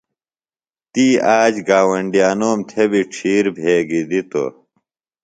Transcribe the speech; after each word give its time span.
تی 0.91 1.05
آ 1.35 1.39
ج 1.53 1.55
گاوۡنڈیانوم 1.67 2.59
تھےۡ 2.69 2.89
بیۡ 2.91 3.07
ڇِھیر 3.13 3.45
بھیگیۡ 3.55 4.07
دِتوۡ۔ 4.09 4.51